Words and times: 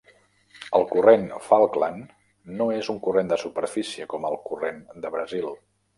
El 0.77 0.85
Corrent 0.93 1.27
Falkland 1.49 2.55
no 2.61 2.69
és 2.79 2.91
un 2.95 2.99
corrent 3.09 3.29
de 3.35 3.41
superfície 3.45 4.09
com 4.15 4.27
el 4.31 4.39
Corrent 4.49 4.85
de 5.05 5.13
Brasil. 5.19 5.55